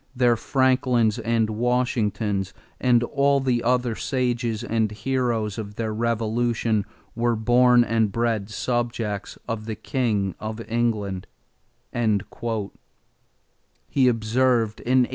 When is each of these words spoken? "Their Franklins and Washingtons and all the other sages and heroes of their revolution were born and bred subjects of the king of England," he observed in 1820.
"Their 0.15 0.35
Franklins 0.35 1.19
and 1.19 1.51
Washingtons 1.51 2.55
and 2.79 3.03
all 3.03 3.39
the 3.39 3.61
other 3.61 3.93
sages 3.93 4.63
and 4.63 4.89
heroes 4.91 5.59
of 5.59 5.75
their 5.75 5.93
revolution 5.93 6.85
were 7.13 7.35
born 7.35 7.83
and 7.83 8.11
bred 8.11 8.49
subjects 8.49 9.37
of 9.47 9.67
the 9.67 9.75
king 9.75 10.33
of 10.39 10.59
England," 10.67 11.27
he 11.93 12.17
observed 14.07 14.79
in 14.79 14.91
1820. 15.03 15.09